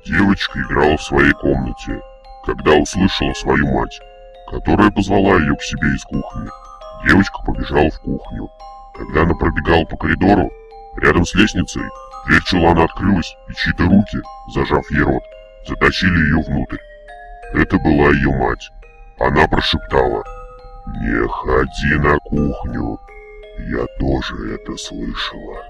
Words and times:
Девочка 0.00 0.58
играла 0.58 0.96
в 0.96 1.02
своей 1.02 1.32
комнате, 1.32 2.00
когда 2.46 2.72
услышала 2.72 3.32
свою 3.34 3.66
мать, 3.68 4.00
которая 4.50 4.90
позвала 4.90 5.36
ее 5.36 5.54
к 5.54 5.62
себе 5.62 5.88
из 5.94 6.02
кухни. 6.04 6.48
Девочка 7.06 7.38
побежала 7.44 7.90
в 7.90 8.00
кухню. 8.00 8.48
Когда 8.94 9.22
она 9.22 9.34
пробегала 9.34 9.84
по 9.84 9.96
коридору, 9.96 10.50
рядом 10.96 11.26
с 11.26 11.34
лестницей, 11.34 11.82
дверь 12.26 12.42
чулана 12.42 12.84
открылась, 12.84 13.36
и 13.48 13.54
чьи-то 13.54 13.84
руки, 13.84 14.18
зажав 14.54 14.90
ей 14.90 15.02
рот, 15.02 15.22
затащили 15.68 16.18
ее 16.18 16.42
внутрь. 16.42 16.78
Это 17.52 17.76
была 17.78 18.10
ее 18.10 18.30
мать. 18.30 18.70
Она 19.18 19.46
прошептала 19.46 20.24
«Не 20.86 21.28
ходи 21.28 21.94
на 21.96 22.18
кухню, 22.20 22.98
я 23.58 23.86
тоже 24.00 24.54
это 24.54 24.76
слышала». 24.76 25.62